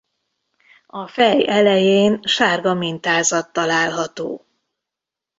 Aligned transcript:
A 0.87 1.07
fej 1.07 1.47
elején 1.47 2.19
sárga 2.23 2.73
mintázat 2.73 3.53
található. 3.53 4.45